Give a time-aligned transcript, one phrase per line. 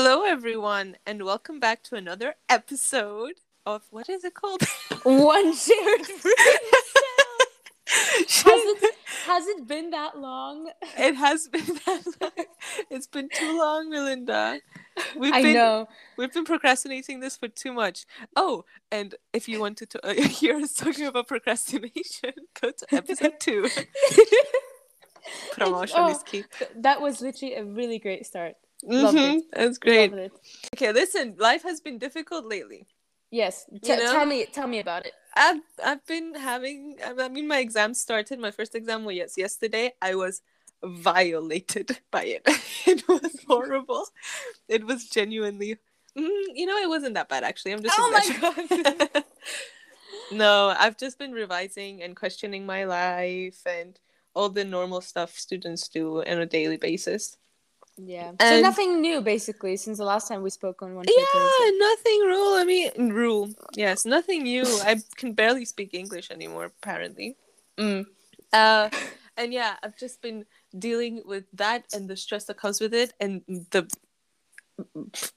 [0.00, 3.32] Hello, everyone, and welcome back to another episode
[3.66, 4.62] of what is it called?
[5.02, 6.36] One shared brain
[8.24, 8.52] cell.
[8.52, 8.94] Has it
[9.26, 10.70] has it been that long?
[10.96, 12.46] It has been that long.
[12.92, 14.60] It's been too long, Melinda.
[15.16, 15.88] We've I been know.
[16.16, 18.06] we've been procrastinating this for too much.
[18.36, 23.40] Oh, and if you wanted to uh, hear us talking about procrastination, go to episode
[23.40, 23.68] two.
[25.54, 26.44] Promotion oh, is key.
[26.76, 28.54] that was literally a really great start.
[28.86, 30.12] Mhm, That's great.
[30.74, 31.34] Okay, listen.
[31.38, 32.86] Life has been difficult lately.
[33.30, 33.66] Yes.
[33.82, 34.12] You know?
[34.12, 35.12] Tell me tell me about it.
[35.34, 36.98] I've I've been having.
[37.04, 38.38] I mean, my exam started.
[38.38, 39.92] My first exam was yes yesterday.
[40.00, 40.42] I was
[40.82, 42.42] violated by it.
[42.86, 44.06] it was horrible.
[44.68, 45.76] It was genuinely.
[46.16, 47.72] Mm, you know, it wasn't that bad actually.
[47.72, 47.96] I'm just.
[47.98, 49.08] Oh my exaggerating.
[50.32, 53.98] no, I've just been revising and questioning my life and
[54.34, 57.36] all the normal stuff students do on a daily basis.
[57.98, 58.32] Yeah.
[58.40, 62.54] so nothing new basically since the last time we spoke on one Yeah, nothing rule.
[62.54, 63.50] I mean, rule.
[63.74, 64.62] Yes, nothing new.
[64.84, 67.36] I can barely speak English anymore, apparently.
[67.76, 68.06] Mm.
[68.52, 68.88] Uh,
[69.36, 70.44] and yeah, I've just been
[70.78, 73.88] dealing with that and the stress that comes with it, and the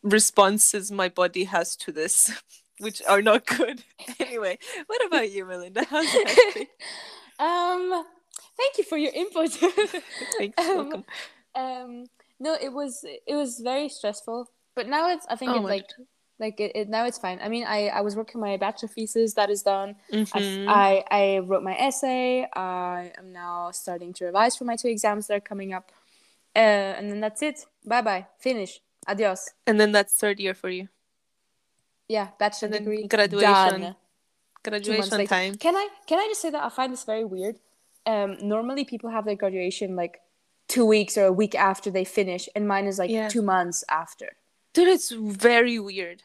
[0.03, 2.31] responses my body has to this,
[2.79, 3.83] which are not good.
[4.19, 5.83] Anyway, what about you, Melinda?
[5.85, 6.65] How's that?
[7.39, 8.05] Um
[8.55, 9.49] thank you for your input.
[10.37, 10.59] Thanks.
[10.59, 11.05] Um, welcome.
[11.55, 12.05] um
[12.45, 12.93] no it was
[13.31, 14.39] it was very stressful
[14.77, 15.89] but now it's i think Oh it's like
[16.43, 19.29] like it, it now it's fine i mean i i was working my bachelor thesis
[19.39, 19.89] that is done
[20.35, 20.65] I've- Mhm.
[20.67, 25.23] i i wrote my essay i am now starting to revise for my two exams
[25.27, 25.91] that are coming up
[26.61, 27.57] uh, and then that's it
[27.91, 28.71] bye bye finish
[29.11, 30.85] adios And then that's third year for you.
[32.07, 33.81] yeah bachelor And degree graduation.
[33.81, 33.95] done.
[34.63, 35.55] Graduation time.
[35.65, 37.55] Can I can I just say that I find this very weird?
[38.05, 40.21] Um, normally people have their graduation like
[40.75, 43.27] two weeks or a week after they finish, and mine is like Yeah.
[43.35, 44.29] two months after.
[44.73, 46.19] Dude, it's very weird.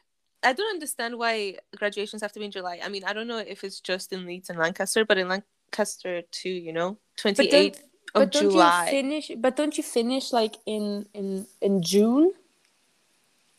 [0.48, 1.34] I don't understand why
[1.80, 2.77] graduations have to be in July.
[2.86, 6.23] I mean, I don't know if it's just in Leeds and Lancaster, but in Lancaster
[6.30, 7.80] too, you know, twenty eighth
[8.14, 8.85] of but don't July.
[8.85, 9.27] you finish?
[9.45, 12.33] But don't you finish like in in in June?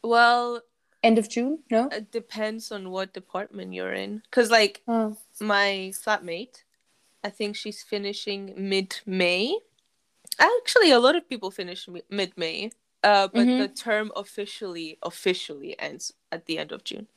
[0.04, 0.62] Well,
[1.04, 1.60] End of June?
[1.70, 1.90] No.
[1.92, 4.24] it depends on what department you're in.
[4.32, 5.16] Cause like Oh.
[5.40, 6.64] my flatmate,
[7.24, 9.60] I think she's finishing mid May.
[10.40, 12.72] Actually, a lot of people finish mid May.
[13.04, 13.58] Uh, but Mhm.
[13.58, 17.08] the term officially officially ends at the end of June.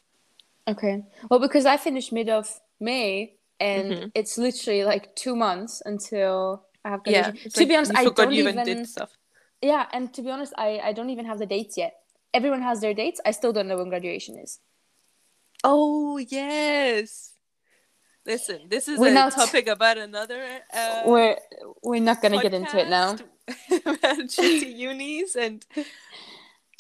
[0.69, 1.03] Okay.
[1.31, 4.13] Well, because I finished mid of May, and Mhm.
[4.15, 7.41] it's literally like two months until I have graduation.
[7.45, 8.65] it's to like be honest, I don't even even.
[8.77, 9.11] did stuff.
[9.63, 11.95] Yeah, and to be honest, I I don't even have the dates yet.
[12.33, 13.21] Everyone has their dates.
[13.27, 14.61] I still don't know when graduation is.
[15.65, 17.35] Oh yes.
[18.31, 20.41] Listen, this is We're a not- topic about another.
[20.73, 21.37] Uh, we're
[21.83, 23.17] we're not gonna get into it now.
[24.39, 25.65] unis and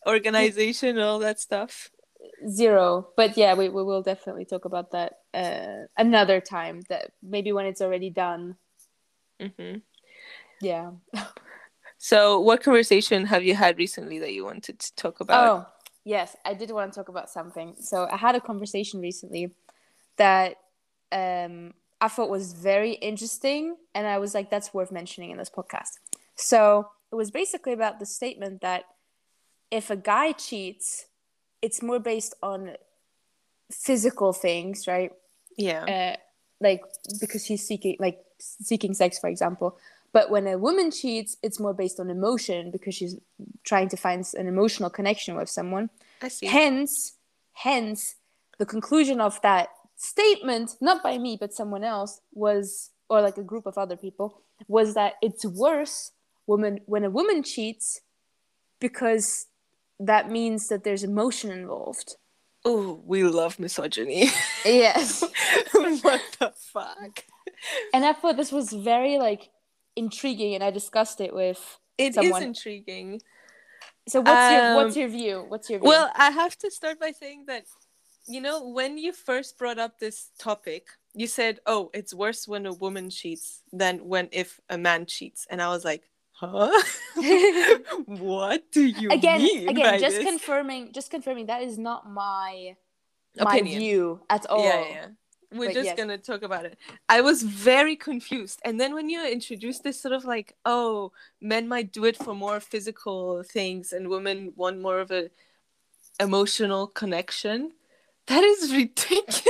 [0.07, 1.91] organization all that stuff.
[2.49, 3.09] Zero.
[3.17, 6.83] But yeah, we, we will definitely talk about that uh, another time.
[6.89, 8.57] That maybe when it's already done.
[9.41, 9.77] hmm
[10.61, 10.93] Yeah.
[11.99, 15.49] So, what conversation have you had recently that you wanted to talk about?
[15.49, 15.67] Oh
[16.05, 17.75] yes, I did want to talk about something.
[17.81, 19.51] So I had a conversation recently
[20.17, 20.57] that
[21.13, 25.51] um, I thought was very interesting, and I was like, that's worth mentioning in this
[25.51, 25.99] podcast.
[26.35, 28.85] So it was basically about the statement that
[29.71, 31.07] if a guy cheats,
[31.63, 32.77] it's more based on
[33.71, 35.13] physical things, right?
[35.57, 36.15] Yeah.
[36.15, 36.17] uh,
[36.61, 36.83] like
[37.21, 39.79] because he's seeking like seeking sex for example
[40.13, 43.17] but when a woman cheats it's more based on emotion because she's
[43.65, 45.91] trying to find an emotional connection with someone
[46.23, 46.47] I see.
[46.47, 47.15] hence
[47.53, 48.17] hence
[48.59, 49.69] the conclusion of that
[50.03, 54.43] statement not by me but someone else was or like a group of other people
[54.67, 56.13] was that it's worse
[56.47, 58.01] woman when a woman cheats
[58.81, 59.47] because
[59.99, 62.17] that means that there's emotion involved
[62.65, 64.31] oh, we love misogyny.
[64.65, 65.23] yes
[65.73, 67.25] what the fuck?
[67.93, 69.51] and I thought this was very like
[69.97, 71.79] intriguing, and I discussed it with.
[71.99, 73.21] It is Someone- intriguing.
[74.09, 75.45] So what's your Um, what's your view?
[75.49, 75.89] What's your view?
[75.89, 77.65] Well, I have to start by saying that,
[78.27, 82.67] you know, when you first brought up this topic, you said, "Oh, it's worse when
[82.67, 86.71] a woman cheats than when if a man cheats," and I was like, "Huh?
[88.07, 90.25] what do you again, mean again, just this?
[90.25, 92.77] confirming, just confirming that is not my
[93.37, 94.65] my view at all.
[94.65, 95.07] Yeah, yeah, yeah.
[95.53, 95.97] We're But just yes.
[95.97, 96.79] gonna talk about it.
[97.09, 101.67] I was very confused, and then when you introduced this sort of like, oh, men
[101.67, 105.31] might do it for more physical things, and women want more of a
[106.21, 107.73] emotional connection.
[108.31, 109.43] That is ridiculous.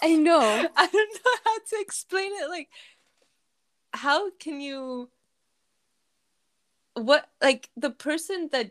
[0.00, 0.40] I know.
[0.76, 2.48] I don't know how to explain it.
[2.48, 2.68] Like,
[3.92, 5.10] how can you?
[6.94, 8.70] What like the person that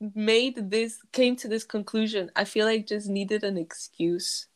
[0.00, 4.46] made this came to this conclusion i feel like just needed an excuse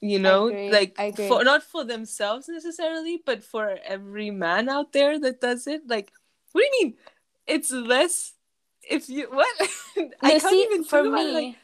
[0.00, 0.96] you know like
[1.28, 6.10] for not for themselves necessarily but for every man out there that does it like
[6.52, 6.94] what do you mean
[7.46, 8.32] it's less
[8.88, 9.54] if you what
[10.22, 11.56] i can't see, even for think about me, like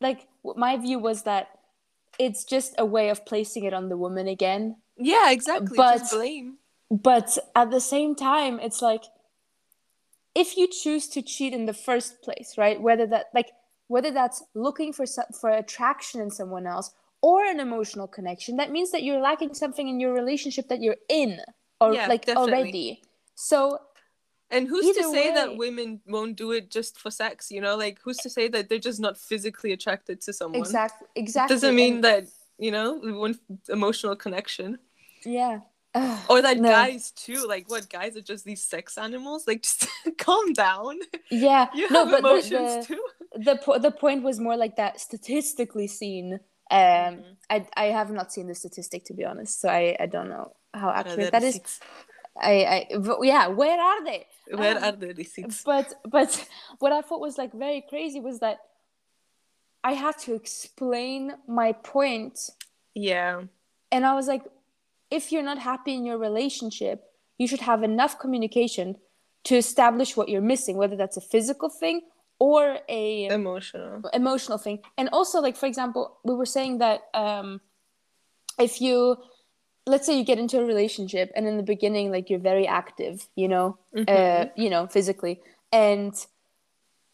[0.00, 0.26] like
[0.56, 1.48] my view was that
[2.18, 4.76] it's just a way of placing it on the woman again.
[4.96, 6.56] yeah exactly But- just blame
[6.90, 9.04] But at the same time, it's like
[10.34, 12.80] if you choose to cheat in the first place, right?
[12.80, 13.50] Whether that like
[13.88, 15.06] whether that's looking for
[15.40, 16.90] for attraction in someone else
[17.22, 20.96] or an emotional connection, that means that you're lacking something in your relationship that you're
[21.08, 21.40] in
[21.80, 22.52] or Yeah, like definitely.
[22.52, 23.02] already.
[23.34, 23.78] So
[24.50, 25.34] and who's to say way.
[25.34, 28.68] that women won't do it just for sex you know like who's to say that
[28.68, 31.54] they're just not physically attracted to someone exactly, exactly.
[31.54, 32.24] doesn't mean and- that
[32.58, 33.38] you know we want
[33.68, 34.78] emotional connection
[35.24, 35.60] yeah.
[35.94, 36.68] Ugh, or that no.
[36.70, 39.86] guys too like what guys are just these sex animals like just
[40.18, 40.98] calm down
[41.30, 41.68] Yeah.
[41.74, 43.04] you no, but the, emotions the, too
[43.46, 46.40] the po- the point was more like that statistically seen.
[46.72, 47.22] Um, Mhm.
[47.48, 50.52] I I have not seen the statistic to be honest, so I I don't know
[50.74, 51.80] how accurate the that is.
[52.40, 54.26] I I but yeah, where are they?
[54.52, 55.62] where Um, are the receipts?
[55.62, 56.48] But but
[56.78, 58.58] what I thought was like very crazy was that
[59.82, 62.50] I had to explain my point,
[62.94, 63.42] yeah.
[63.92, 64.44] And I was like,
[65.10, 67.02] if you're not happy in your relationship,
[67.38, 68.96] you should have enough communication
[69.44, 72.02] to establish what you're missing, whether that's a physical thing
[72.38, 74.02] or a emotional.
[74.12, 74.80] emotional thing.
[74.98, 77.60] And also like for example we were saying that um
[78.58, 79.16] if you
[79.86, 83.28] let's say you get into a relationship and in the beginning like you're very active
[83.34, 84.50] you know uh Mhm.
[84.56, 85.40] you know physically.
[85.72, 86.14] And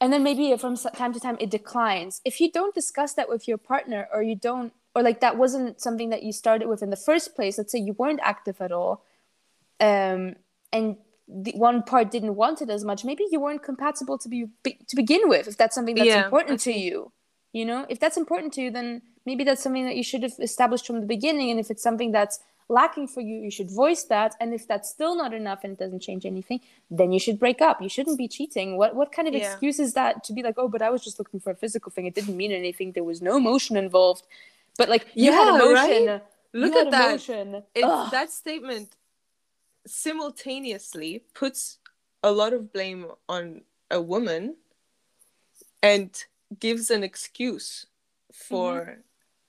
[0.00, 2.20] and then maybe from time to time it declines.
[2.24, 5.80] If you don't discuss that with your partner or you don't or like that wasn't
[5.80, 8.72] something that you started with in the first place let's say you weren't active at
[8.72, 9.04] all
[9.80, 10.36] um
[10.72, 10.96] and
[11.28, 14.78] the one part didn't want it as much maybe you weren't compatible to be, be
[14.88, 17.12] to begin with if that's something that's Yeah, important to you
[17.52, 17.86] you know?
[17.88, 21.00] If that's important to you then maybe that's something that you should have established from
[21.00, 21.50] the beginning.
[21.50, 24.34] And if it's something that's lacking for you you should voice that.
[24.40, 26.60] And if that's still not enough and it doesn't change anything
[26.90, 27.80] then you should break up.
[27.80, 28.76] You shouldn't be cheating.
[28.76, 29.50] What what kind of Yeah.
[29.50, 31.90] excuse is that to be like oh but i was just looking for a physical
[31.92, 32.06] thing.
[32.06, 32.92] It didn't mean anything.
[32.92, 34.24] There was no emotion involved.
[34.78, 36.06] But like you had Yeah, emotion.
[36.06, 36.22] Right?
[36.52, 37.08] look had at that.
[37.08, 37.62] emotion.
[37.74, 38.96] It, that statement
[39.86, 41.78] simultaneously puts
[42.22, 44.56] a lot of blame on a woman
[45.82, 46.24] and
[46.58, 47.86] gives an excuse
[48.32, 49.00] for mm-hmm.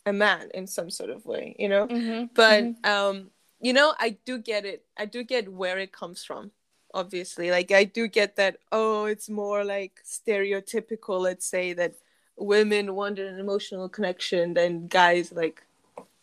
[0.07, 1.87] A man in some sort of way you know?
[1.87, 2.85] Mhm, but mhm.
[2.85, 3.15] um
[3.59, 4.85] you know i do get it.
[4.97, 6.51] I do get where it comes from
[6.93, 7.51] obviously.
[7.51, 11.93] Like i do get that oh it's more like stereotypical let's say that
[12.37, 15.63] women want an emotional connection than guys like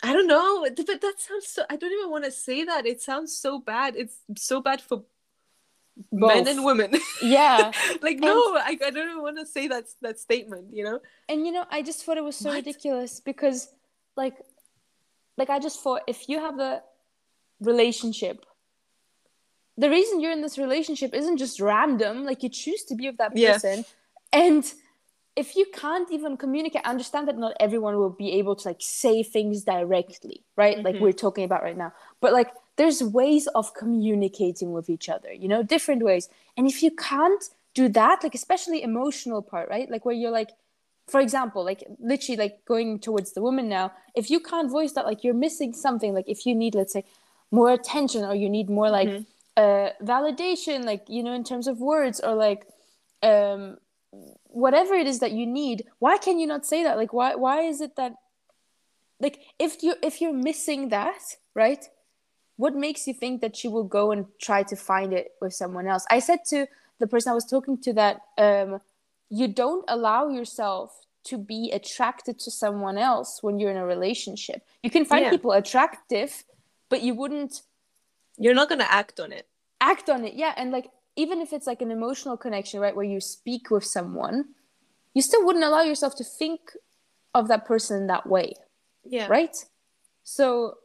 [0.03, 2.87] i don't know but that sounds so i don't even want to say that.
[2.87, 3.97] It sounds so bad.
[3.97, 5.03] It's so bad for
[6.11, 6.91] men and women
[7.23, 7.71] yeah
[8.03, 10.99] like no I, I don't want to say that that statement you know
[11.29, 12.57] and you know i just thought it was so What?
[12.57, 13.69] ridiculous because
[14.17, 14.37] like
[15.37, 16.83] like i just thought if you have a
[17.61, 18.45] relationship
[19.77, 23.19] the reason you're in this relationship isn't just random like you choose to be with
[23.19, 23.53] that Yeah.
[23.53, 23.85] person
[24.33, 24.65] and
[25.37, 28.79] if you can't even communicate I understand that not everyone will be able to like
[28.81, 30.83] say things directly right?
[30.85, 31.01] Like Mhm.
[31.01, 31.93] we're talking about right now.
[32.21, 36.29] But like there's ways of communicating with each other you know different ways.
[36.57, 37.43] And if you can't
[37.75, 39.91] do that like especially emotional part right?
[39.91, 40.51] Like where you're like
[41.09, 45.05] for example like literally like going towards the woman now if you can't voice that
[45.05, 46.15] like you're missing something.
[46.15, 47.05] Like if you need let's say
[47.51, 49.27] more attention or you need more like Mhm.
[49.57, 52.67] uh validation like you know in terms of words or like
[53.23, 53.79] um
[54.45, 56.97] whatever it is that you need why can you not say that?
[56.97, 58.13] Like why why is it that
[59.21, 61.23] like if you if you're missing that
[61.55, 61.85] right
[62.57, 65.87] what makes you think that she will go and try to find it with someone
[65.89, 66.05] else?
[66.11, 66.67] I said to
[67.01, 68.81] the person i was talking to that um
[69.29, 74.63] you don't allow yourself to be attracted to someone else when you're in a relationship.
[74.85, 75.31] You can find Yeah.
[75.31, 76.45] people attractive
[76.91, 77.63] but you wouldn't
[78.39, 79.47] you're not gonna act on it.
[79.81, 80.35] act on it.
[80.35, 83.85] Yeah and like even if it's like an emotional connection right where you speak with
[83.85, 84.45] someone
[85.15, 86.73] you still wouldn't allow yourself to think
[87.35, 88.55] of that person in that way.
[89.05, 89.29] Yeah.
[89.29, 89.57] Right?
[90.23, 90.79] So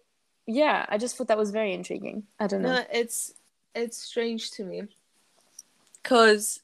[0.51, 2.23] yeah i just thought that was very intriguing.
[2.39, 2.73] I don't know.
[2.73, 3.33] No, it's
[3.75, 4.83] it's strange to me,
[6.03, 6.61] cause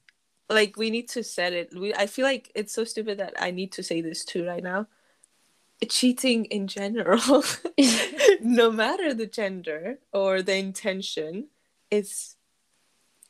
[0.49, 1.69] like we need to set it.
[1.73, 4.63] We I feel like it's so stupid that I need to say this too right
[4.63, 4.87] now.
[5.87, 7.43] Cheating in general,
[8.41, 11.49] no matter the gender or the intention,
[11.91, 12.37] is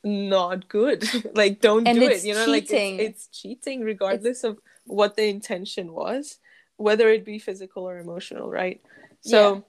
[0.06, 1.04] not good.
[1.34, 2.28] like don't And do it's it.
[2.28, 3.00] You know, like cheating.
[3.00, 6.38] it's, it's cheating regardless of what the intention was,
[6.76, 8.80] whether it be physical or emotional, right?
[9.20, 9.60] So Yeah.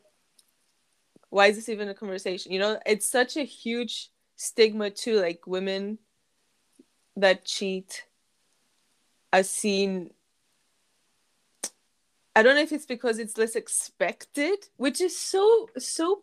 [1.30, 2.52] why is this even a conversation?
[2.52, 5.98] You know, it's such a huge stigma too, like women
[7.16, 8.06] that cheat
[9.34, 10.12] are seen
[12.36, 16.22] I don't know if it's because it's less expected, which is so so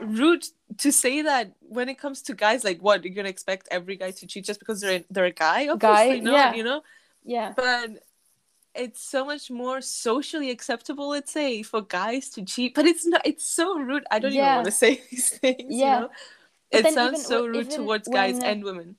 [0.00, 0.44] rude
[0.78, 2.64] to say that when it comes to guys.
[2.64, 5.68] Like, what you're gonna expect every guy to cheat just because they're they're a guy?
[5.68, 6.54] Obviously Guy, not, yeah.
[6.54, 6.82] you know.
[7.24, 7.52] Yeah.
[7.56, 8.02] But
[8.74, 12.74] it's so much more socially acceptable, let's say, for guys to cheat.
[12.74, 13.22] But it's not.
[13.24, 14.04] It's so rude.
[14.10, 15.64] I don't even want to say these things.
[15.68, 15.94] Yeah.
[15.94, 16.10] You know?
[16.70, 18.96] It sounds so rude towards guys when- and women.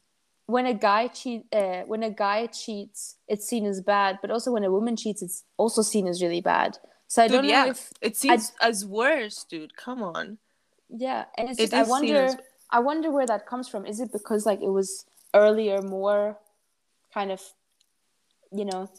[0.47, 4.51] when a guy cheat uh, when a guy cheats it's seen as bad but also
[4.51, 6.77] when a woman cheats it's also seen as really bad
[7.07, 7.67] so i Dude, don't know yeah.
[7.71, 9.77] if It seems as worse, dude.
[9.77, 10.37] Come on.
[10.97, 12.37] Yeah and it's It just i wonder as-
[12.69, 16.37] i wonder where that comes from is it because like it was earlier more
[17.13, 17.41] kind of
[18.51, 18.89] you know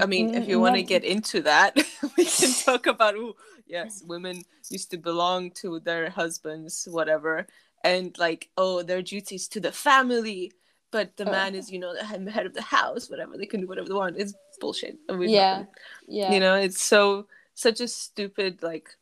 [0.00, 1.74] I mean, if you want to get into that,
[2.16, 3.34] we can talk about oh
[3.66, 7.48] yes, women used to belong to their husbands, whatever,
[7.82, 10.52] and like oh their duties to the family,
[10.92, 11.32] but the Uh.
[11.32, 13.88] man is you know the head head of the house, whatever they can do whatever
[13.88, 14.16] they want.
[14.16, 14.96] It's bullshit.
[15.08, 15.64] I mean, Yeah.
[16.06, 18.94] yeah you know, it's so such a stupid like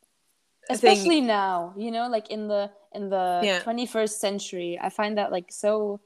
[0.68, 0.76] thing.
[0.76, 3.60] especially now you know like in the in the Yeah.
[3.60, 6.00] 21st century i find that like so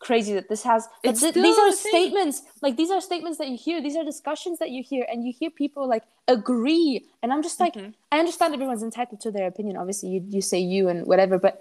[0.00, 1.90] crazy that this has but th- these are thing.
[1.92, 5.24] statements like these are statements that you hear these are discussions that you hear and
[5.26, 7.94] you hear people like agree and i'm just like Mhm.
[8.12, 11.54] i understand everyone's entitled to their opinion obviously you, you say you and whatever but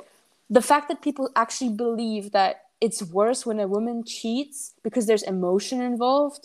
[0.50, 5.24] the fact that people actually believe that it's worse when a woman cheats because there's
[5.24, 6.44] emotion involved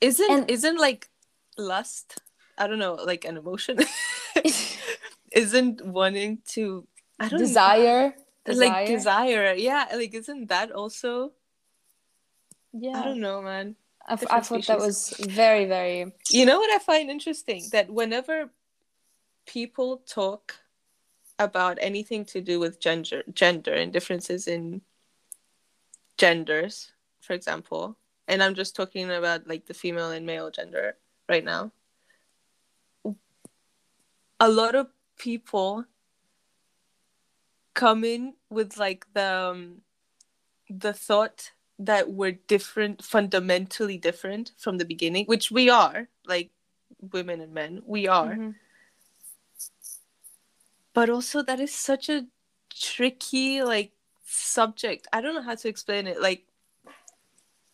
[0.00, 1.08] Isn't And- isn't like
[1.56, 2.20] lust?
[2.58, 3.78] I don't know, like an emotion.
[5.32, 6.86] isn't wanting to
[7.18, 8.14] I don't desire
[8.46, 9.54] like desire.
[9.54, 11.32] Yeah, like isn't that also?
[12.72, 13.76] yeah I don't know, man.
[14.06, 17.64] I, f- I different thought that was very very You know what I find interesting
[17.72, 18.50] that whenever
[19.46, 20.56] people talk
[21.38, 24.82] about anything to do with gender, gender and differences in
[26.16, 27.96] genders, for example,
[28.28, 30.96] and I'm just talking about like the female and male gender
[31.28, 31.72] right now.
[34.40, 34.88] A lot of
[35.18, 35.84] people
[37.74, 39.82] come in with like the um,
[40.70, 46.50] the thought that we're different, fundamentally different from the beginning, which we are, like
[47.12, 48.36] women and men, we are.
[48.36, 48.54] Mhm.
[50.92, 52.26] But also, that is such a
[52.70, 53.90] tricky, like,
[54.24, 55.08] subject.
[55.12, 56.20] I don't know how to explain it.
[56.20, 56.46] Like,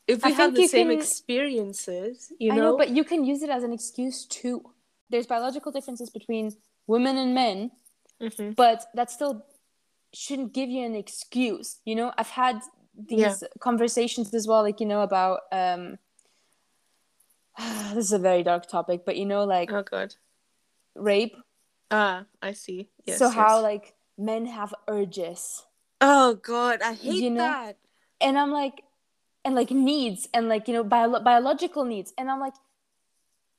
[0.06, 3.24] if I we have the same can- experiences, you I know, know, but you can
[3.26, 4.72] use it as an excuse too.
[5.10, 6.52] There's biological differences between
[6.86, 7.72] women and men,
[8.20, 8.54] Mhm.
[8.56, 9.44] but that still
[10.12, 11.80] shouldn't give you an excuse.
[11.84, 12.60] You know, I've had
[12.96, 15.98] these conversations as well, like you know about um.
[17.94, 20.14] this is a very dark topic, but you know, like oh god,
[20.94, 21.36] rape.
[21.90, 22.88] ah, I see.
[23.04, 23.18] Yes.
[23.18, 25.64] so how like men have urges,
[26.00, 27.42] Oh god, I hate You know?
[27.44, 27.76] that.
[28.20, 28.82] and I'm like,
[29.44, 32.54] and like needs, and like you know bio- biological needs, and I'm like,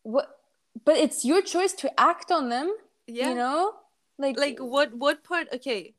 [0.04, 0.40] what?
[0.84, 2.76] But it's your choice to act on them.
[3.08, 3.30] Yeah.
[3.30, 3.74] You know,
[4.22, 5.94] like like what what part okay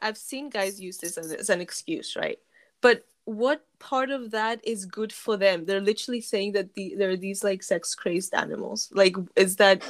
[0.00, 2.38] i've seen guys use this as, as an excuse right
[2.80, 7.10] but what part of that is good for them they're literally saying that the there
[7.10, 9.82] are these like sex crazed animals like is that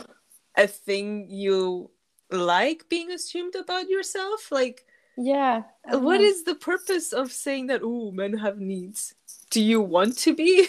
[0.57, 1.90] a thing you
[2.30, 4.85] like being assumed about yourself like
[5.16, 5.62] Yeah.
[5.90, 6.26] What know.
[6.30, 9.14] is the purpose of saying that oh men have needs
[9.50, 10.67] do you want to be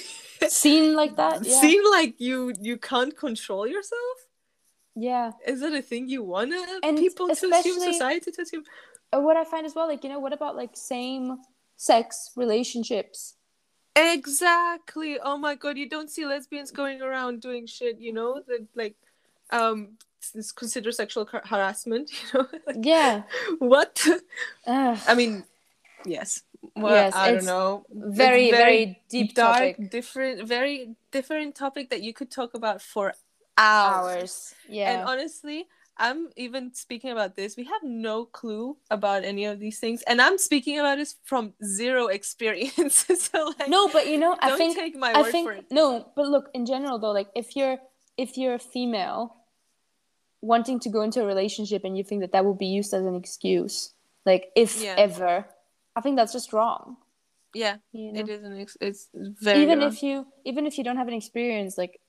[0.48, 1.45] seen like that?
[1.45, 1.62] Yeah.
[1.62, 4.17] seem like you you can't control yourself
[4.95, 5.31] Yeah.
[5.45, 8.63] is it a thing you want And people to assume society to assume
[9.12, 11.25] Uh, what I find as well, like you know, what about like same
[11.77, 13.36] sex relationships?
[13.95, 15.19] Exactly.
[15.19, 18.95] Oh my god, you don't see lesbians going around doing shit, you know, that like
[19.51, 19.98] um
[20.36, 22.48] is considered sexual har- harassment, you know?
[22.67, 23.24] Like, Yeah.
[23.59, 24.05] what?
[24.67, 25.43] I mean,
[26.05, 26.43] yes.
[26.75, 27.85] Well, Yes, I don't know.
[27.89, 29.91] It's very, very deep dark, topic.
[29.91, 33.13] different, very different topic that you could talk about for
[33.57, 34.15] hours.
[34.15, 34.55] Hours.
[34.67, 34.91] Yeah.
[34.91, 37.57] And honestly, I'm even speaking about this.
[37.57, 41.53] We have no clue about any of these things, and I'm speaking about this from
[41.63, 43.05] zero experience.
[43.19, 45.53] so like, no, but you know, I don't think take my I word think for
[45.53, 45.65] it.
[45.71, 47.77] no, but look, in general though, like if you're
[48.17, 49.35] if you're a female
[50.41, 53.03] wanting to go into a relationship and you think that that will be used as
[53.05, 53.93] an excuse,
[54.25, 54.95] like if Yeah.
[54.97, 55.45] ever,
[55.96, 56.98] I think that's just wrong.
[57.53, 58.19] Yeah, You know?
[58.19, 58.60] it is an.
[58.60, 59.88] Ex- it's very even wrong.
[59.88, 62.00] if you even if you don't have an experience like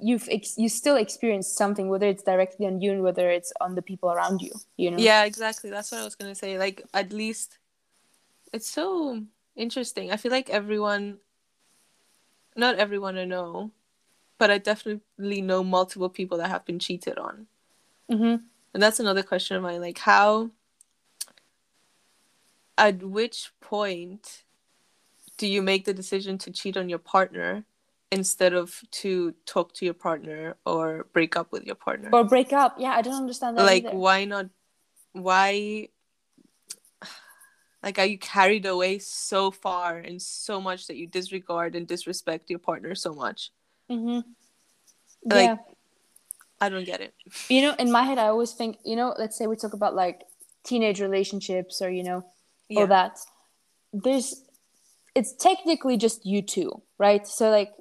[0.00, 3.76] you've ex- you still experienced something whether it's directly on you and whether it's on
[3.76, 5.70] the people around you you know Yeah, exactly.
[5.70, 6.58] That's what I was gonna say.
[6.58, 7.58] Like, at least
[8.52, 9.22] it's so
[9.54, 10.10] interesting.
[10.10, 11.18] I feel like everyone,
[12.56, 13.70] not everyone I know,
[14.38, 17.46] but I definitely know multiple people that have been cheated on.
[18.10, 18.36] mm-hmm.
[18.74, 19.80] And that's another question of mine.
[19.80, 20.50] Like, how,
[22.78, 24.44] at which point
[25.38, 27.64] do you make the decision to cheat on your partner
[28.12, 32.10] instead of to talk to your partner or break up with your partner?
[32.12, 32.76] Or break up.
[32.78, 33.96] Yeah i don't understand that like either.
[33.96, 34.46] why not
[35.12, 35.88] why
[37.82, 42.50] like are you carried away so far and so much that you disregard and disrespect
[42.50, 43.50] your partner so much?
[43.90, 44.20] Mm-hmm.
[45.28, 45.56] like yeah.
[46.58, 47.12] I don't get it.
[47.48, 49.94] You know in my head i always think you know let's say we talk about
[49.94, 50.24] like
[50.64, 52.24] teenage relationships or you know
[52.68, 52.80] Yeah.
[52.80, 53.18] all that
[53.92, 54.42] there's
[55.14, 57.72] it's technically just you two right so like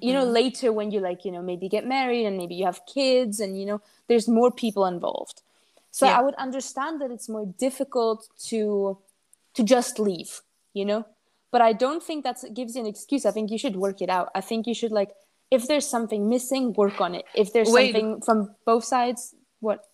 [0.00, 0.32] you know Mhm.
[0.32, 3.58] later when you like you know maybe get married and maybe you have kids and
[3.60, 5.42] you know there's more people involved
[5.90, 6.18] so Yeah.
[6.18, 8.98] i would understand that it's more difficult to
[9.54, 10.40] to just leave
[10.74, 11.04] you know
[11.52, 14.10] but i don't think that gives you an excuse i think you should work it
[14.10, 15.12] out i think you should like
[15.50, 17.92] if there's something missing work on it if there's Wait.
[17.92, 19.84] something from both sides what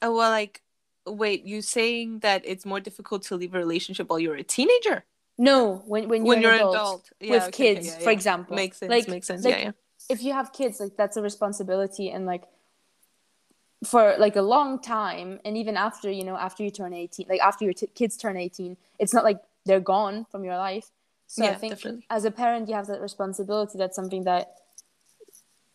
[0.00, 0.62] oh well like
[1.06, 5.04] wait you saying that it's more difficult to leave a relationship while you're a teenager?
[5.38, 7.10] No when when you're, when you're an an adult, adult.
[7.20, 8.10] Yeah, with okay, okay, kids yeah, for yeah.
[8.10, 8.56] example.
[8.56, 9.44] Makes sense like makes sense.
[9.44, 9.70] like, yeah yeah.
[10.08, 12.44] if you have kids like that's a responsibility and like
[13.84, 17.40] for like a long time and even after you know after you turn 18 like
[17.40, 20.90] after your t- kids turn 18 it's not like they're gone from your life.
[21.26, 22.06] So i Yeah, think definitely.
[22.10, 23.78] as a parent you have that responsibility.
[23.78, 24.54] That's something that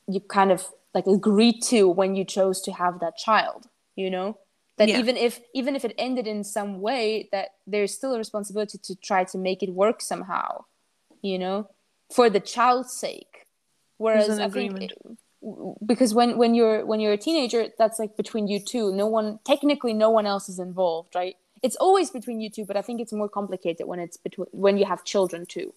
[0.07, 4.37] you kind of like agreed to when you chose to have that child you know
[4.77, 4.99] that Yeah.
[4.99, 8.95] even if even if it ended in some way that there's still a responsibility to
[8.95, 10.63] try to make it work somehow
[11.21, 11.69] you know
[12.13, 13.45] for the child's sake
[13.97, 14.93] whereas an i think agreement.
[15.85, 19.39] because when when you're when you're a teenager that's like between you two no one
[19.45, 23.01] technically no one else is involved right it's always between you two but i think
[23.01, 25.73] it's more complicated when it's between when you have children too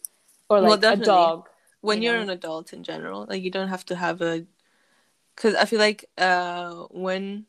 [0.48, 1.48] or Well, like a dog
[1.80, 2.22] when you you're know?
[2.22, 4.44] an adult in general like you don't have to have a
[5.34, 7.46] because i feel like uh when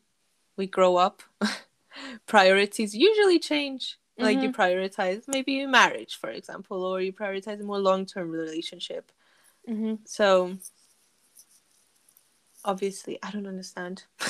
[0.61, 1.17] we grow up
[2.33, 3.97] priorities usually change.
[4.25, 4.45] Like Mm-hmm.
[4.45, 9.05] you prioritize maybe marriage for example or you prioritize a more long-term relationship.
[9.67, 10.27] Hmm so
[12.63, 14.03] obviously i don't understand.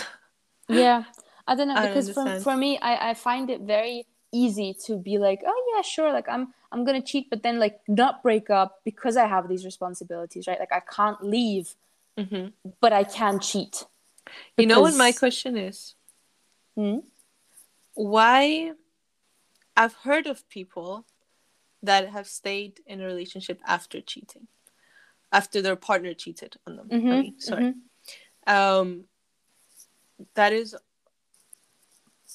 [0.69, 1.03] Yeah
[1.47, 4.97] i don't know I because for, for me I, I find it very easy to
[4.97, 8.49] be like oh yeah sure like i'm i'm gonna cheat but then like not break
[8.49, 10.59] up because i have these responsibilities right?
[10.63, 11.75] Like i can't leave
[12.17, 12.47] hmm
[12.79, 13.75] but i can cheat.
[14.57, 15.95] You know what my question is
[16.81, 16.99] Hmm?
[17.93, 18.71] why
[19.77, 21.05] I've heard of people
[21.83, 24.47] that have stayed in a relationship after cheating,
[25.31, 26.87] after their partner cheated on them.
[26.91, 27.73] I Mhm, mean, sorry.
[28.47, 29.05] Um,
[30.33, 30.75] that is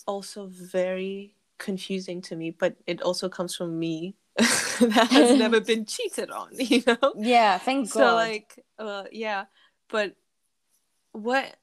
[0.07, 5.87] also very confusing to me, but it also comes from me that has never been
[5.87, 7.15] cheated on, you know?
[7.19, 9.47] yeah thank so like uh yeah
[9.89, 10.15] but
[11.13, 11.57] what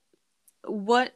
[0.65, 1.15] what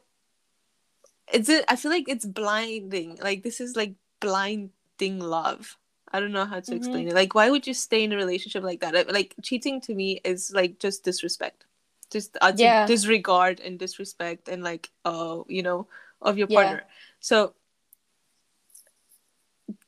[1.32, 5.76] is it i feel like it's blinding like this is like blinding love.
[6.12, 6.76] I don't know how to Mhm.
[6.76, 7.14] explain it.
[7.14, 9.12] Like why would you stay in a relationship like that?
[9.12, 11.66] Like cheating to me is like just disrespect.
[12.10, 12.86] Just uh, Yeah.
[12.86, 15.86] disregard and disrespect and like uh you know
[16.22, 16.56] of your Yeah.
[16.56, 16.82] partner.
[17.20, 17.54] So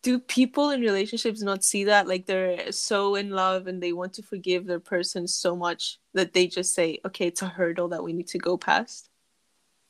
[0.02, 2.06] do people in relationships not see that?
[2.06, 6.32] Like they're so in love and they want to forgive their person so much that
[6.34, 9.09] they just say okay it's a hurdle that we need to go past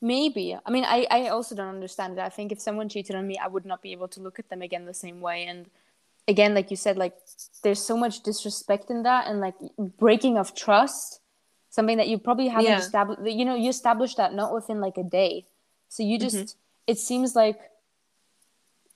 [0.01, 0.57] Maybe.
[0.65, 2.21] I mean, I, I also don't understand it.
[2.21, 4.49] I think if someone cheated on me, I would not be able to look at
[4.49, 5.45] them again the same way.
[5.45, 5.69] And
[6.27, 7.15] again, like you said, like
[7.63, 11.19] there's so much disrespect in that and like breaking of trust,
[11.69, 12.79] something that you probably haven't Yeah.
[12.79, 13.21] established.
[13.21, 15.45] You know, you established that not within like a day.
[15.89, 16.57] So you just, mm-hmm.
[16.87, 17.59] it seems like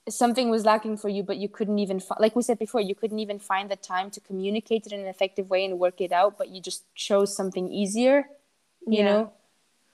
[0.09, 2.95] something was lacking for you, but you couldn't even, fi- like we said before, you
[2.95, 6.11] couldn't even find the time to communicate it in an effective way and work it
[6.11, 8.29] out, but you just chose something easier,
[8.87, 9.05] you Yeah.
[9.05, 9.33] know?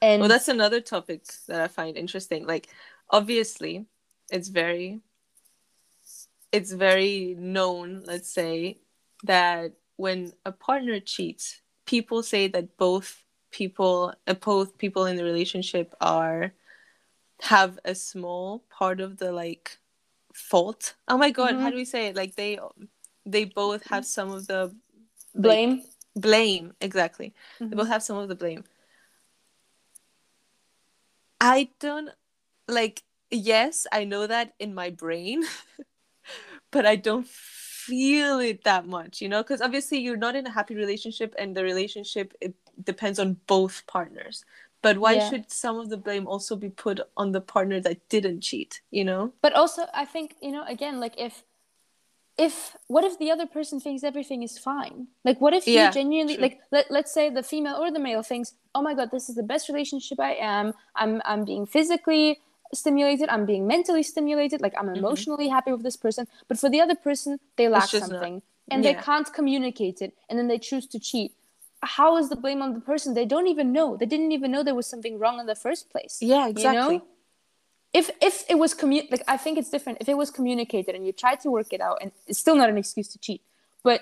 [0.01, 2.67] And well that's another topic that i find interesting like
[3.09, 3.85] obviously
[4.31, 4.99] it's very
[6.51, 8.77] it's very known let's say
[9.23, 15.23] that when a partner cheats people say that both people uh, both people in the
[15.23, 16.53] relationship are
[17.41, 19.77] have a small part of the like
[20.33, 21.71] fault oh my god how Mhm.
[21.71, 22.57] do we say it like they
[23.25, 24.73] they both have some of the
[25.33, 25.83] like, blame.
[26.15, 27.77] blame exactly they Mhm.
[27.77, 28.63] both have some of the blame
[31.41, 32.11] i don't
[32.67, 35.43] like yes i know that in my brain
[36.71, 40.51] but i don't feel it that much you know because obviously you're not in a
[40.51, 44.45] happy relationship and the relationship it depends on both partners
[44.83, 45.29] but why Yeah.
[45.29, 49.03] should some of the blame also be put on the partner that didn't cheat you
[49.05, 51.43] know but also i think you know again like if
[52.37, 55.07] if what if the other person thinks everything is fine?
[55.23, 56.43] Like what if Yeah, you genuinely true.
[56.43, 59.35] like let, let's say the female or the male thinks oh my god this is
[59.35, 60.73] the best relationship i am.
[60.95, 62.39] I'm i'm being physically
[62.73, 63.27] stimulated.
[63.29, 64.61] I'm being mentally stimulated.
[64.61, 64.97] Like i'm Mm-hmm.
[64.97, 66.27] emotionally happy with this person.
[66.47, 68.09] But for the other person they lack just not.
[68.09, 68.41] something.
[68.71, 68.93] And Yeah.
[68.93, 70.13] they can't communicate it.
[70.29, 71.33] And then they choose to cheat.
[71.83, 73.13] How is the blame on the person?
[73.13, 73.97] They don't even know.
[73.97, 76.19] They didn't even know there was something wrong in the first place.
[76.21, 76.97] Yeah, you exactly.
[76.97, 77.03] know
[77.93, 79.97] if if it was commu- like i think it's different.
[80.01, 82.69] If it was communicated and you tried to work it out and it's still not
[82.69, 83.41] an excuse to cheat
[83.83, 84.01] but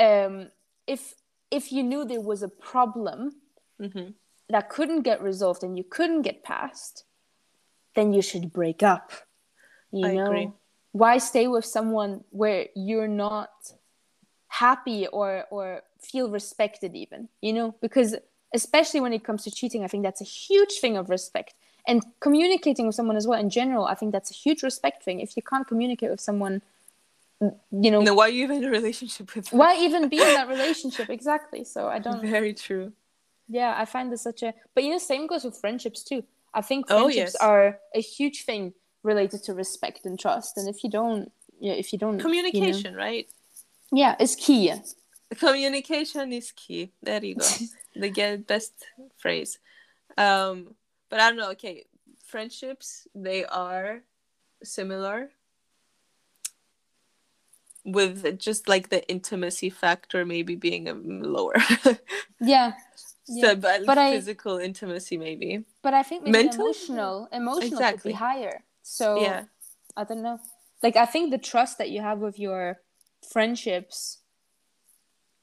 [0.00, 0.50] um
[0.86, 1.14] if
[1.50, 3.36] if you knew there was a problem
[3.80, 4.08] hmm
[4.48, 7.04] that couldn't get resolved and you couldn't get past
[7.96, 9.10] then you should break up
[9.92, 10.24] you I know?
[10.26, 10.50] agree.
[10.92, 13.50] why stay with someone where you're not
[14.48, 17.74] happy or or feel respected even you know?
[17.80, 18.14] Because
[18.54, 21.54] especially when it comes to cheating i think that's a huge thing of respect
[21.88, 25.20] and communicating with someone as well in general i think that's a huge respect thing
[25.20, 26.62] if you can't communicate with someone
[27.42, 29.58] mm, you know No, why are you even in a relationship with them?
[29.58, 32.92] why even be in that relationship exactly so i don't Very true.
[33.48, 36.22] yeah i find this such a but you know same goes with friendships too
[36.54, 37.36] i think Oh, friendships yes.
[37.50, 41.30] are a huge thing related to respect and trust and if you don't
[41.60, 43.26] yeah if you don't you know- Communication, right?
[43.92, 44.72] yeah it's key
[45.38, 46.92] Communication is key.
[47.02, 47.46] There you go.
[48.00, 48.72] the get best
[49.16, 49.58] phrase.
[50.16, 50.74] Um,
[51.08, 51.50] but I don't know.
[51.52, 51.84] Okay,
[52.24, 54.02] friendships they are
[54.62, 55.30] similar
[57.84, 61.54] with just like the intimacy factor maybe being um, lower.
[62.40, 62.72] yeah
[63.24, 63.54] so, Yeah.
[63.54, 65.64] but, But I- physical intimacy maybe.
[65.82, 66.64] but i think Mental?
[66.66, 68.12] emotional emotional could Exactly.
[68.12, 69.44] be higher so Yeah.
[69.96, 70.40] i don't know
[70.82, 72.80] like i think the trust that you have with your
[73.32, 74.18] friendships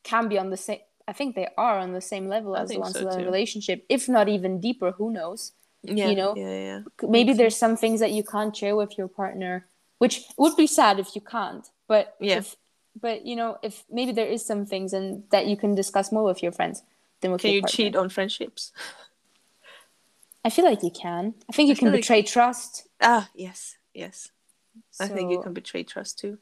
[0.03, 2.69] can be on the same i think they are on the same level I as
[2.69, 3.23] the ones so too.
[3.25, 5.51] relationship if not even deeper who knows
[5.83, 6.09] Yeah.
[6.09, 6.33] you know?
[6.35, 6.59] Yeah.
[6.69, 6.79] Yeah.
[7.17, 9.53] maybe there's some things that you can't share with your partner
[9.99, 12.37] which would be sad if you can't but Yeah.
[12.39, 12.55] if
[13.05, 16.23] but you know if maybe there is some things and that you can discuss more
[16.31, 16.83] with your friends
[17.21, 17.75] than with Can your you partner.
[17.77, 18.71] cheat on friendships?
[20.45, 23.29] i feel like you can i think you I can feel like- betray trust Ah,
[23.35, 24.29] yes, yes.
[24.99, 26.37] I think you can betray trust too.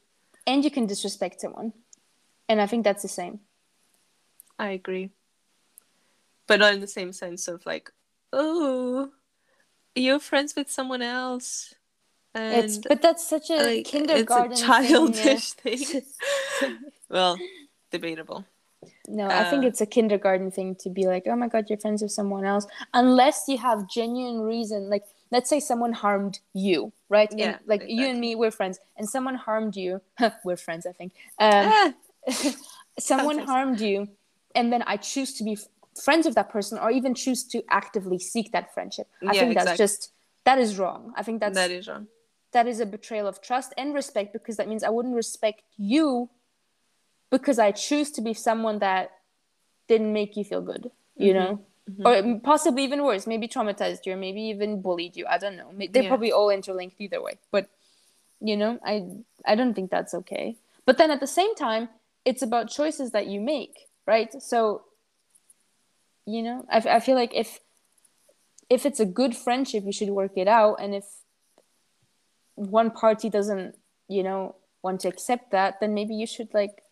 [0.46, 1.72] and you can disrespect someone
[2.48, 3.40] and i think that's the same
[4.58, 5.10] I agree.
[6.46, 7.90] But not in the same sense of like,
[8.32, 9.10] oh,
[9.94, 11.74] you're friends with someone else.
[12.34, 16.02] And it's but that's such a like, kindergarten it's a uh, childish thing.
[17.10, 17.38] well,
[17.90, 18.44] debatable.
[19.08, 21.78] No, I think Uh, it's a kindergarten thing to be like, oh my god, you're
[21.78, 24.88] friends with someone else, unless you have genuine reason.
[24.88, 27.30] Like, let's say someone harmed you, right?
[27.30, 30.00] And, Yeah, like you and me, we're friends, and someone harmed you.
[30.44, 31.12] we're friends, I think.
[31.38, 31.92] Um, Ah,
[32.98, 34.08] someone harmed you,
[34.54, 35.58] and then I choose to be
[36.04, 39.08] friends with that person, or even choose to actively seek that friendship.
[39.26, 39.84] I Yeah, think that's exactly.
[39.84, 40.12] just
[40.44, 41.12] that is wrong.
[41.16, 42.06] I think that's that is wrong.
[42.52, 46.30] that is a betrayal of trust and respect because that means I wouldn't respect you
[47.30, 49.10] because I choose to be someone that
[49.88, 51.38] didn't make you feel good, you mm-hmm.
[51.38, 51.60] know?
[51.90, 52.06] Mm-hmm.
[52.06, 55.26] Or possibly even worse, maybe traumatized you or maybe even bullied you.
[55.26, 55.70] I don't know.
[55.90, 56.08] They're Yeah.
[56.08, 57.38] probably all interlinked either way.
[57.50, 57.68] But
[58.40, 58.94] you know, I
[59.44, 60.56] I don't think that's okay.
[60.84, 61.88] But then at the same time,
[62.24, 64.30] it's about choices that you make, right?
[64.42, 64.82] So
[66.24, 67.58] you know, I, I feel like if
[68.70, 71.04] if it's a good friendship, you should work it out and if
[72.54, 73.76] one party doesn't,
[74.08, 76.82] you know, want to accept that, then maybe you should like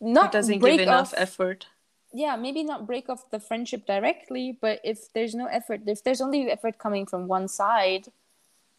[0.00, 1.66] not It doesn't give enough off, effort.
[2.12, 6.20] yeah, maybe not break off the friendship directly, but if there's no effort, if there's
[6.20, 8.08] only effort coming from one side,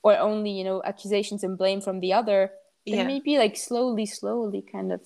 [0.04, 2.52] or only you know accusations and blame from the other,
[2.86, 3.08] then Yeah.
[3.08, 5.02] maybe like slowly, slowly, kind of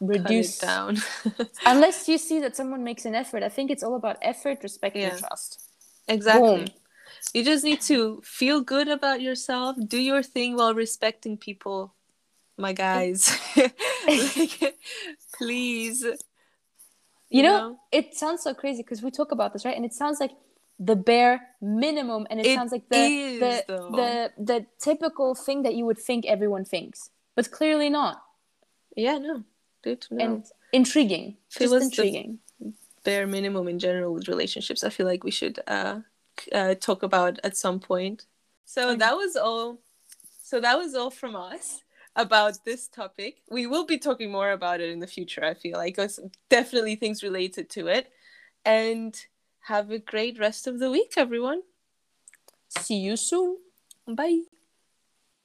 [0.00, 0.98] reduce down.
[1.66, 4.96] Unless you see that someone makes an effort, I think it's all about effort, respect,
[4.96, 5.10] Yeah.
[5.10, 5.60] and trust.
[6.08, 6.64] exactly.
[6.64, 6.66] Boom.
[7.34, 11.94] You just need to feel good about yourself, do your thing while respecting people,
[12.56, 13.30] my guys.
[14.08, 14.74] like,
[15.34, 16.04] please.
[17.30, 19.76] You, know, it sounds so crazy because we talk about this, right?
[19.76, 20.32] And it sounds like
[20.78, 23.90] the bare minimum, and it, It sounds like the is, the, though.
[23.92, 28.22] the the typical thing that you would think everyone thinks, but clearly not.
[28.96, 29.44] Yeah, no.
[29.82, 30.24] Dude, no.
[30.24, 32.38] And intriguing, it just was intriguing.
[33.04, 35.98] bare minimum in general with relationships i feel like we should uh,
[36.52, 38.26] uh talk about at some point
[38.64, 38.98] so Okay.
[38.98, 39.80] that was all
[40.42, 41.82] so that was all from us
[42.14, 45.76] about this topic we will be talking more about it in the future i feel
[45.76, 48.12] like there's definitely things related to it
[48.64, 49.26] and
[49.66, 51.62] have a great rest of the week everyone
[52.68, 53.56] See you soon.
[54.06, 54.42] bye